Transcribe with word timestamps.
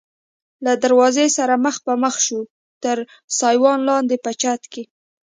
له 0.65 0.71
دروازې 0.83 1.27
سره 1.37 1.53
مخ 1.65 1.75
په 1.85 1.93
مخ 2.03 2.15
شوو، 2.25 2.49
تر 2.83 2.97
سایوان 3.39 3.79
لاندې 3.89 4.15
په 4.23 4.31
چټک 4.41 4.63
کې. 4.73 4.83